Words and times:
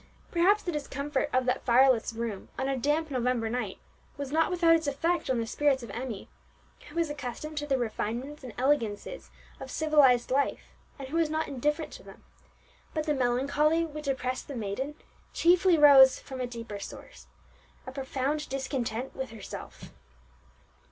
Perhaps 0.31 0.63
the 0.63 0.71
discomfort 0.71 1.29
of 1.31 1.45
that 1.45 1.63
fireless 1.63 2.11
room 2.13 2.49
on 2.57 2.67
a 2.67 2.75
damp 2.75 3.11
November 3.11 3.49
night 3.51 3.77
was 4.17 4.31
not 4.31 4.49
without 4.49 4.75
its 4.75 4.87
effect 4.87 5.29
on 5.29 5.39
the 5.39 5.45
spirits 5.45 5.83
of 5.83 5.91
Emmie, 5.91 6.27
who 6.89 6.95
was 6.95 7.11
accustomed 7.11 7.55
to 7.59 7.67
the 7.67 7.77
refinements 7.77 8.43
and 8.43 8.51
elegances 8.57 9.29
of 9.59 9.69
civilized 9.69 10.31
life, 10.31 10.69
and 10.97 11.09
who 11.09 11.17
was 11.17 11.29
not 11.29 11.47
indifferent 11.47 11.91
to 11.93 12.01
them; 12.01 12.23
but 12.95 13.05
the 13.05 13.13
melancholy 13.13 13.85
which 13.85 14.07
oppressed 14.07 14.47
the 14.47 14.55
maiden 14.55 14.95
chiefly 15.33 15.77
rose 15.77 16.17
from 16.19 16.41
a 16.41 16.47
deeper 16.47 16.79
source, 16.79 17.27
a 17.85 17.91
profound 17.91 18.49
discontent 18.49 19.15
with 19.15 19.29
herself. 19.29 19.91